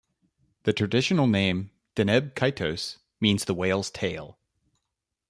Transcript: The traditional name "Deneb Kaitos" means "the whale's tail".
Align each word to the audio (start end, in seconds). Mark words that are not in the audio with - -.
The 0.63 0.73
traditional 0.73 1.27
name 1.27 1.69
"Deneb 1.95 2.33
Kaitos" 2.33 2.97
means 3.19 3.45
"the 3.45 3.53
whale's 3.53 3.91
tail". 3.91 4.39